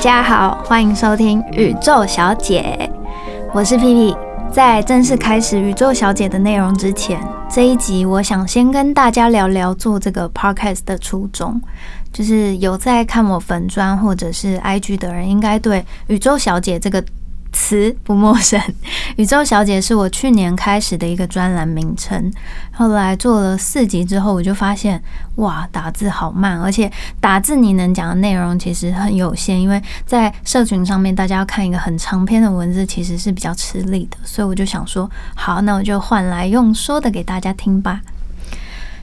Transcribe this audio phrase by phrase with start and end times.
[0.00, 2.90] 大家好，欢迎收听宇宙小姐，
[3.52, 4.16] 我是屁屁。
[4.50, 7.20] 在正式开始宇宙小姐的内容之前，
[7.50, 11.60] 这一集我想先跟大家聊聊做这个 podcast 的初衷。
[12.14, 17.04] 就是有在看我粉砖或者是 IG 的人，应该对宇宙小姐这个。
[17.52, 18.60] 词不陌生，
[19.16, 22.32] 宇宙小姐是我去年开始的一个专栏名称。
[22.72, 25.02] 后来做了四集之后，我就发现，
[25.36, 34.16] 哇，打字好慢，而且打字你能讲的内容其实很有限，因为在社群上面，大家要看一个很长篇的文字，其实是比较吃力的。
[34.24, 38.00] 所以我就想说，好，那我就换来用说的给大家听吧。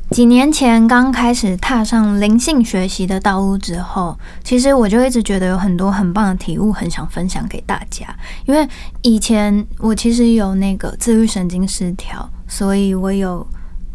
[0.10, 8.08] 几年前刚开始踏上灵性学习的道路之后，其实我就一直觉得有很多很棒的体悟，很想分享给大家。
[8.46, 8.68] 因为
[9.02, 13.46] 以前我其实有那个自律神经失调，所以我有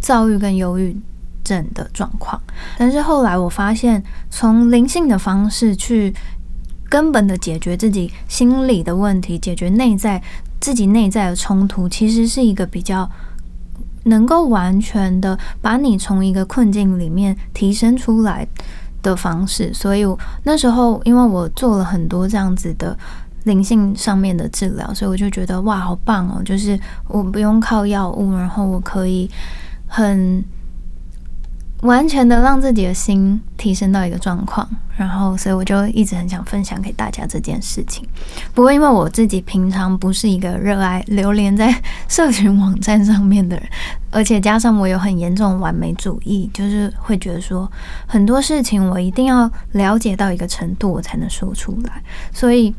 [0.01, 0.95] 躁郁跟忧郁
[1.43, 2.41] 症的状况。
[2.77, 6.15] 但是后来我发现，从灵性的方式去
[6.91, 10.23] 根本的解决自己心理的问题，解决内在
[10.61, 13.11] 自己内在的冲突，其实是一个比较。
[14.05, 18.47] 能够完全的把你从一个困境里面提升出来
[19.03, 20.05] 的方式，所以
[20.45, 22.97] 那时候因为我做了很多这样子的
[23.45, 26.43] 灵性上面的治疗，所以我就觉得哇，好棒哦！
[26.45, 29.31] 就是我不用靠药物，然后我可以
[29.87, 30.45] 很。
[31.83, 38.07] 完全的让自己的心提升到一个状况，然后，所以我就一直很想分享给大家这件事情。
[38.55, 41.75] 不过，因为我自己平常不是一个热爱流连在
[42.07, 43.67] 社群网站上面的人，
[44.13, 47.69] 而且加上我有很严重完美主义，就是会觉得说
[48.07, 52.01] 很多事情我一定要了解到一个程度，我才能说出来。
[52.33, 52.73] 所以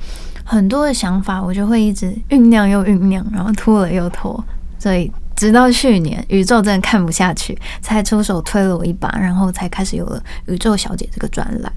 [0.45, 4.41] 很多的想法我就会一直酝酿又酝酿，然后拖了又拖，
[4.79, 5.11] 所以。
[5.35, 11.73] 直到去年，宇宙真的看不下去，才出手推了我一把，然后才开始有了宇宙小姐这个专栏。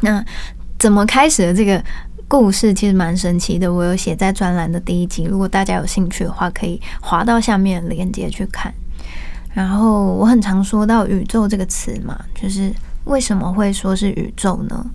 [0.00, 0.24] 那
[0.78, 1.82] 怎么开始的这个
[2.28, 8.72] 故事其实蛮神奇的，我有写在专栏的第一集，如果大家有兴趣的话，可以滑到下面链接去看。
[9.52, 12.72] 然后我很常说到宇宙这个词嘛，就是
[13.04, 14.86] 为什么会说是宇宙呢？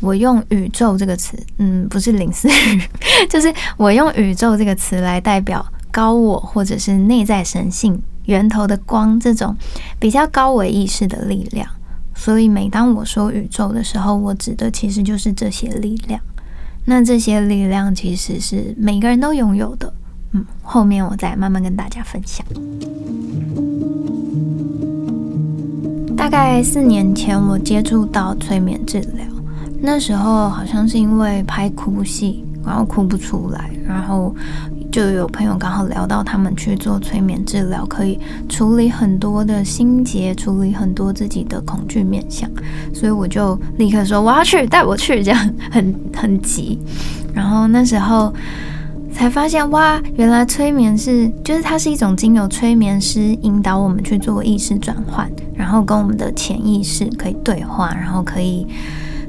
[0.00, 2.82] 我用宇宙这个词，嗯，不是林思雨，
[3.28, 5.64] 就是我用宇宙这个词来代表。
[5.90, 9.56] 高我或者是内在神性源头的光，这种
[9.98, 11.68] 比较高维意识的力量。
[12.14, 16.20] 所以每当我说宇宙的时候，我指的其实就是这些力量。
[16.84, 19.92] 那这些力量其实是每个人都拥有的。
[20.32, 22.44] 嗯，后面我再慢慢跟大家分享。
[26.16, 29.24] 大概四年前，我接触到催眠治疗，
[29.80, 34.34] 那时候好像是因为拍哭戏，然后哭不出来，然后。
[34.90, 38.18] 就有朋友刚好聊到，他们去做催眠治疗，可以
[38.48, 42.50] 处理很多的心结，处理很多自己的恐惧面相，
[42.94, 46.78] 所以我就立刻说我要去，带我去，这样很很急。
[47.34, 48.32] 然后那时候
[49.12, 58.66] 才发现，哇，原来催眠是，就是它是一种经由催眠师引导我们去做意识转换，然后跟我们的潜意识可以对话，然后可以。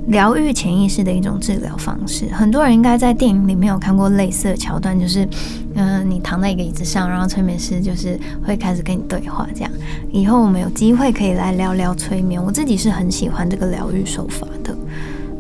[0.10, 5.28] 疗愈潜意识的一种治疗方式，很多人应该在电影里面有看过类似的桥段，就是，
[5.76, 9.72] 嗯，你躺在一个椅子上，然后催眠师就是会开始跟你对话，这样。
[10.12, 14.76] 以后我们有机会可以来聊聊催眠，我自己是很喜欢这个疗愈手法的，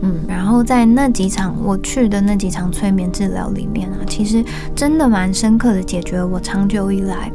[0.01, 0.15] 嗯。
[0.27, 7.31] 然后在那几场我去的那几场催眠治疗里面啊，其实真的蛮深刻的解决了我长久以来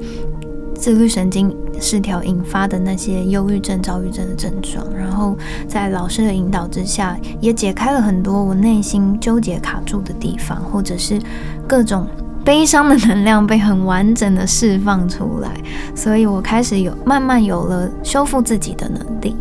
[0.77, 1.53] 自律神经。
[1.81, 5.37] 失调引发的那些忧郁症、躁郁症的症状，然后
[5.69, 11.21] 在老师的引导之下，也解开了很多我内心纠结卡住的地方，或者是
[11.67, 12.07] 各种
[12.45, 15.51] 悲伤的能量被很完整的释放出来，
[15.95, 19.37] 所以我开始有慢慢有了修复自己的能力。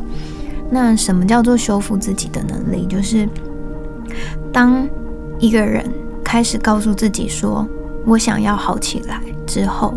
[0.69, 2.85] 那什么叫做修复自己的能力？
[2.87, 3.27] 就是
[4.51, 4.87] 当
[5.39, 5.85] 一个人
[6.23, 7.67] 开始告诉自己说
[8.05, 9.93] “我想要好起来”之后。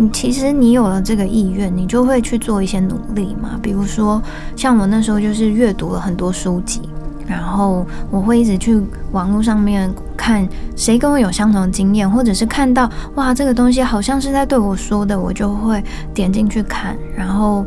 [0.00, 3.60] 你其实你有了这个意愿，你就会去做一些努力嘛。
[3.62, 4.22] 比如说，
[4.56, 6.88] 像我那时候就是阅读了很多书籍，
[7.26, 8.80] 然后我会一直去
[9.12, 17.66] 网络上面看谁跟我有相同经验，或者是看到哇这个东西好像是在对我说的，我就会点进去看，然后。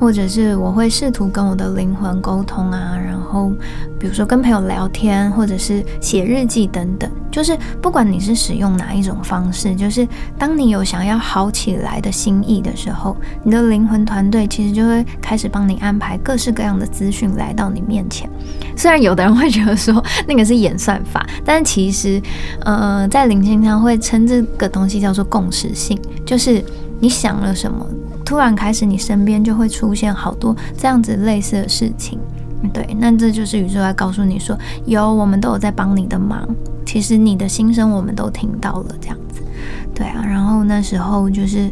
[0.00, 3.52] 或者是我会试图跟我的灵魂沟通啊，然后
[3.98, 10.06] 比如说跟朋友聊天，或者是写日记等等，就是不管你是使用哪一种方式，就是
[10.38, 18.28] 当你有想要好起来的心意的时候，你的灵魂团队其实就会开始帮你安排各式各样的资讯来到你面前。
[18.76, 22.20] 虽然有的人会觉得说那个是演算法，但其实
[22.62, 26.64] 呃，在灵性上会称这个东西叫做共识性，就是
[26.98, 27.86] 你想了什么。
[28.24, 32.16] 突然开始，你身边就会出现好多这样子类似的事情，
[32.72, 36.46] 对，那这就是宇宙在告诉你说，有我们都有在帮你的忙，
[36.84, 39.42] 其实你的心声我们都听到了，这样子。
[39.94, 41.70] 对啊，然后那时候就是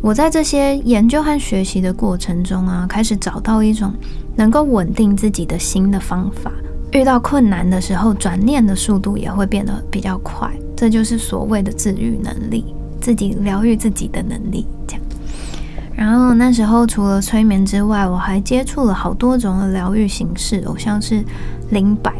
[0.00, 3.92] 我在这些研究和学习的过程中啊，开始找到一种
[4.34, 6.50] 能够稳定自己的心的方法。
[6.92, 10.50] 遇到困难的时候，转念的速度也会变得比较快。
[10.76, 14.66] 这就是所谓的自愈能力，自己疗愈自己的能力。
[14.86, 15.03] 这样。
[15.96, 21.24] 然后那时候除了催眠之外，我还接触了好多种的疗愈形式，哦，像是
[21.70, 22.12] 灵摆，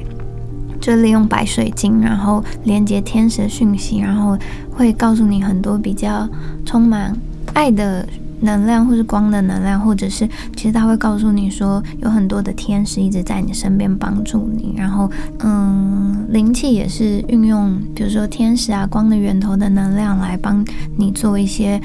[0.81, 4.39] 就利用白水晶，然后连接天使讯息，然后
[4.71, 6.29] 会告诉你很多比较
[6.65, 7.17] 充满
[7.53, 8.07] 爱的。
[8.41, 14.75] 能量，或是光的能量，或者是其实他会告诉你说，有很多的天使一直在你身边帮助你。
[14.77, 20.63] 然后，嗯，灵气也是运用，比如说天使啊、光的源头的能量来帮
[20.99, 21.81] 你做一些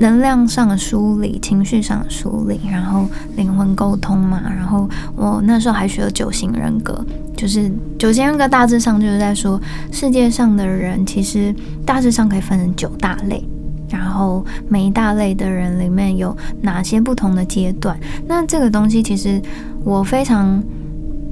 [0.00, 3.06] 能量上的梳理、情绪上的梳理，然后
[3.36, 4.42] 灵魂沟通嘛。
[4.44, 7.04] 然后我那时候还学了九型人格，
[7.36, 9.60] 就是九型人格大致上就是在说，
[9.92, 11.54] 世界上的人其实
[11.84, 13.46] 大致上可以分成九大类。
[13.90, 17.98] 然后每一大类的人里面有哪些不同的阶段？
[18.26, 19.42] 那这个东西其实
[19.84, 20.62] 我非常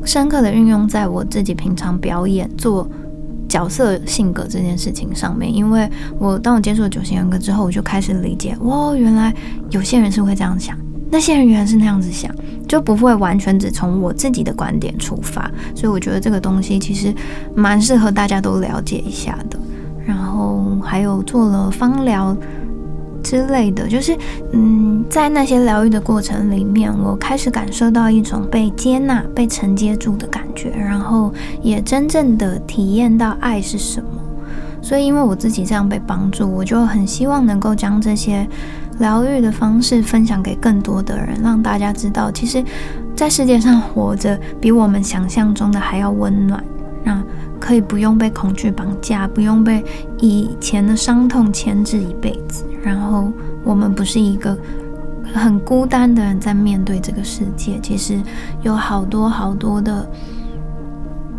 [0.05, 2.89] 深刻的运用在我自己平常表演做
[3.49, 5.53] 角色性格这件事情上面。
[5.53, 9.35] 因为我当我接触了九型人格之后，我就开始理解，哇，原来
[9.71, 10.77] 有些人是会这样想，
[11.11, 12.31] 那些人原来是那样子想，
[12.69, 15.51] 就不会完全只从我自己的观点出发。
[15.75, 17.15] 所以我觉得这个东西其实
[17.55, 19.59] 蛮适合大家都了解一下的。
[20.07, 22.35] 然后还有做了芳疗
[23.29, 24.17] 之类的，就是
[24.53, 31.31] 嗯，在那些疗愈的过程里面，我开始感受到一种被接纳、被承接住的感觉，然后
[31.61, 34.09] 也真正的体验到爱是什么。
[34.81, 38.49] 所以，因为我自己这样被帮助，我就很希望能够将这些
[38.99, 42.65] 疗愈的方式分享给更多的人，让大家知道，其实，
[43.15, 46.65] 在世界上活着比我们想象中的还要温暖。
[47.09, 47.25] 那
[47.59, 49.83] 可以不用被恐惧绑架，不用被
[50.19, 52.67] 以前的伤痛牵制一辈子。
[52.83, 53.33] 然后
[53.65, 54.55] 我们不是一个
[55.33, 58.21] 很孤单的人在面对这个世界，其实
[58.63, 60.07] 有好多好多的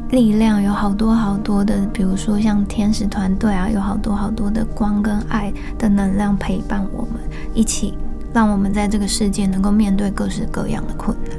[0.09, 7.21] 力量，有好多好多的，比如说像天使团队啊，有好多好多的光跟爱的能量陪伴我们，
[7.53, 7.95] 一起
[8.33, 11.37] 让我们在这个世界能够面对各式各样的困难。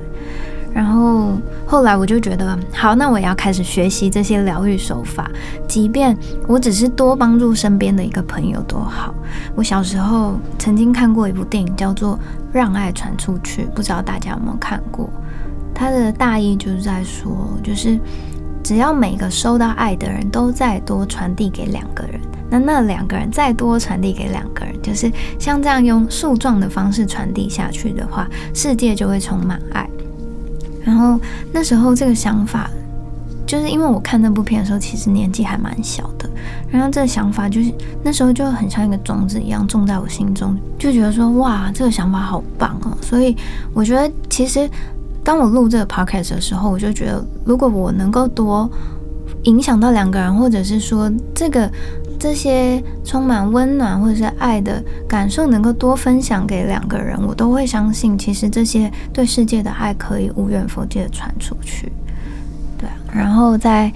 [0.80, 1.36] 然后
[1.66, 5.30] 后来我就觉得，好，那我也要开始学习这些疗愈手法，
[5.68, 6.16] 即便
[6.48, 9.14] 我只是多帮助身边的一个朋友多好。
[9.54, 12.14] 我小时候曾经看过一部电影，叫做
[12.50, 15.10] 《让爱传出去》，不知道大家有没有看过？
[15.74, 17.30] 它的大意就是在说，
[17.62, 18.00] 就是
[18.64, 22.18] 只要每个收到爱的人都再多传递给两个人，
[22.48, 29.86] 那那两个人再多传递给两个人，就是像这样用树状的方式传递下去的话，世界就会充满爱。
[30.82, 31.20] 然后
[31.52, 32.70] 那时候这个想法，
[33.46, 36.28] 就是因为我看那部片的时候，其实年纪还蛮小的。
[36.70, 37.72] 然后这个想法就是
[38.02, 42.96] 那时候就很像一个种子一样种在我心中，就觉得说哇，这个想法好棒哦。
[43.00, 43.36] 所以
[43.74, 44.68] 我觉得，其实
[45.22, 48.70] 当我录这个 podcast 的时候，我就觉得，如果我能够多
[49.44, 51.70] 影响到两个人，或者是说这个。
[52.20, 61.90] 这些充满温暖或者是爱的感受，能够多分享给两个人，我都会相信，其实这些对世界的爱可以无远弗届的传出去。
[62.76, 63.90] 对，然后在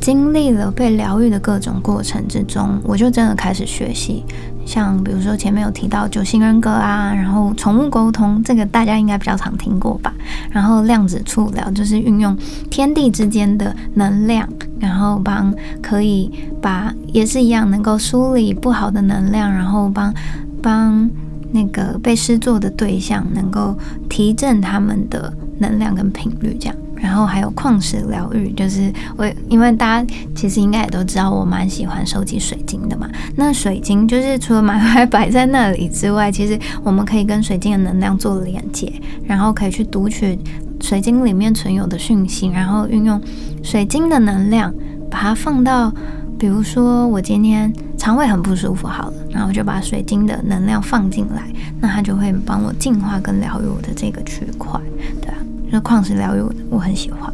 [0.00, 4.24] 经历了被疗愈的各种过程之中，我就真的开始学习。
[4.64, 10.14] 像比如说前面有提到九型人格啊，然后宠物沟通，这个大家应该比较常听过吧。
[10.50, 12.36] 然后量子触疗就是运用
[12.70, 15.52] 天地之间的能量，然后帮
[15.82, 16.30] 可以
[16.62, 20.14] 把也是一样能够梳理不好的能量，然后帮
[20.62, 21.10] 帮
[21.52, 23.76] 那个被施作的对象能够
[24.08, 26.76] 提振他们的能量跟频率，这样。
[27.00, 33.08] 然后还有矿石疗愈，就是我，因为大家其实应该也都知道，我蛮喜欢收集水晶的嘛。
[33.36, 38.92] 那水晶就是除了买回来摆在那里之外，其实我们可以跟水晶的能量做连接，
[39.24, 40.38] 然后可以去读取
[40.80, 43.20] 水晶里面存有的讯息，然后运用
[43.62, 44.72] 水晶的能量，
[45.10, 45.92] 把它放到，
[46.38, 51.42] 比如说我今天肠胃很不舒服，好了，然后就把水晶的能量放进来，
[51.80, 54.80] 那它就会帮我净化跟疗愈我的这个区块，
[55.20, 55.36] 对啊。
[55.72, 57.32] 就矿石疗愈，我很喜欢，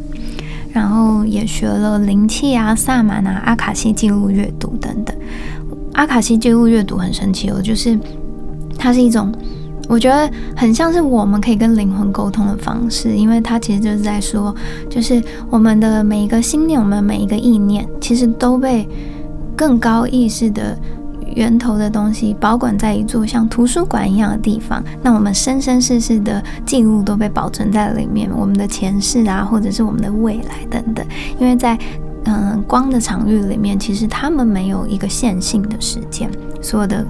[0.71, 5.15] 然后也学了灵气啊、萨满啊、阿卡西记录阅读等等。
[5.93, 7.97] 阿卡西记录阅读很神奇哦，就是
[8.77, 9.33] 它是一种
[9.89, 14.53] 我觉得很像是我们可以跟灵魂沟通的方式，因为它其实就是在说，
[14.89, 18.87] 就是我们的每一个心念，我们每一个意念，其实都被
[19.55, 20.77] 更高意识的
[21.37, 31.05] 源头的东西保管在一座像图书馆一样的地方，那我们生生世世的记录都被保存在里面，我们的前世啊，或者是我们的未来等等。
[31.39, 31.77] 因为在
[32.23, 36.27] 嗯光的场域里面，其实他们没有一个线性的时间，
[36.61, 37.05] 所有的。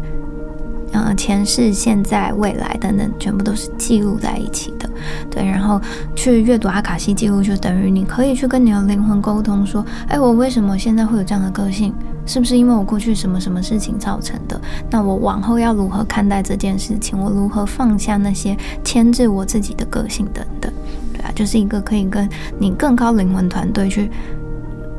[0.93, 4.89] 呃，前世、现在、未来等等，全部都是记录在一起的。
[5.29, 5.79] 对，然后
[6.15, 11.93] 去阅读阿卡西记录，就等于你可以去跟你的灵魂沟通，说：“哎，我为什么现在会有这样的个性？
[12.27, 14.61] 是不是因为我过去什么什么事情造成的？
[14.91, 17.17] 那我往后要如何看待这件事情？
[17.17, 20.71] 我如何放下那些牵制我自己的个性等等？
[21.13, 22.29] 对啊，就是一个可以跟
[22.59, 24.11] 你更高灵魂团队去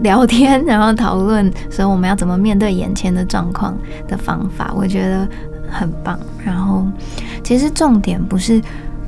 [0.01, 3.77] 聊天，然后讨论，所以我们要怎么面对眼前的状况
[4.09, 4.73] 的方法。
[4.75, 5.29] 我觉得。
[5.71, 6.87] 很棒，然后
[7.45, 8.59] 其实重点不是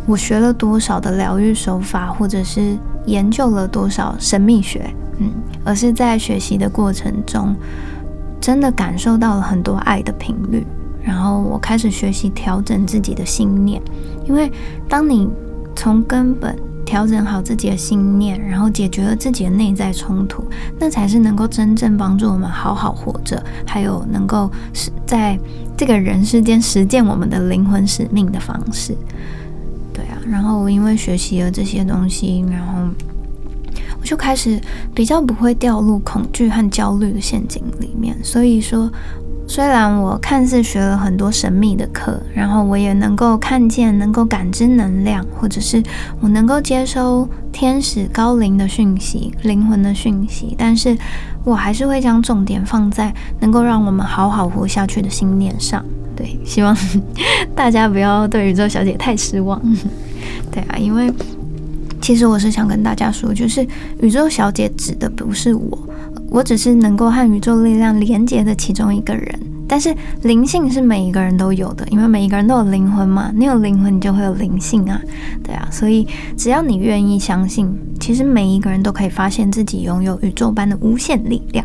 [0.05, 4.85] 我学了多少的疗愈手法，或者是研究了多少神秘学，
[5.17, 5.31] 嗯，
[5.65, 7.57] 而是在学习的过程中，
[8.41, 10.67] 真的感受到了很多爱的频率，
[11.03, 13.81] 然后我开始学习调整自己的心念，
[14.27, 14.51] 因为
[14.89, 15.29] 当你
[15.77, 16.57] 从根本。
[16.83, 20.45] 调整好自己的心念，然后解决了自己的内在冲突，
[20.77, 25.39] 那才是能够真正帮助我们好好活着，还有能够是在
[25.77, 28.97] 这个人世间实践我们的灵魂使命的方式。
[29.93, 32.73] 对啊，然后因为学习了这些东西，然后
[34.01, 34.61] 我就开始
[34.95, 38.17] 比较不会掉入恐惧和焦虑的陷阱里面。
[38.23, 38.91] 所以说。
[39.47, 45.83] 虽然我看似学了很多神秘的课，然后我也能够看见、能够感知能量，或者是
[46.21, 50.97] 我能够接收天使高灵的讯息、灵魂的讯息，但是
[51.43, 55.85] 我还是会将重点放在能够让我们好好活下去的心念上。
[56.15, 56.77] 对，希望
[57.53, 59.61] 大家不要对宇宙小姐太失望。
[60.53, 61.13] 对啊，因为
[62.11, 63.65] 其实我是想跟大家说，就是
[64.01, 65.79] 宇宙小姐指的不是我。
[66.29, 73.31] 我只是能够和宇宙力量连接的其中一个人，但是灵性是每一个人都有的，因为每一个人都有灵魂嘛。
[73.33, 75.01] 你有灵魂，你就会有灵性啊，
[75.45, 75.69] 对啊。
[75.71, 76.05] 所以
[76.37, 81.65] 只要你愿意相信，其实每一个人都可以发现自己拥有宇宙般的无限力量。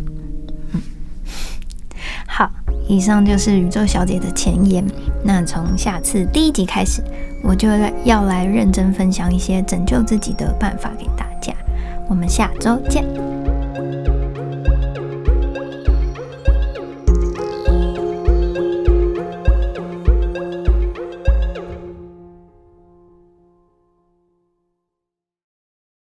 [2.87, 4.85] 以上就是宇宙小姐的前言。
[5.23, 7.01] 那从下次第一集开始，
[7.43, 7.67] 我就
[8.03, 11.53] 要来认真分享一些拯救自己的办法给大家。
[12.07, 13.24] 我们下周见。